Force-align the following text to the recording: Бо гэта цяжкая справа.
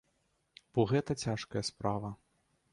Бо 0.77 0.85
гэта 0.93 1.17
цяжкая 1.27 1.63
справа. 1.71 2.15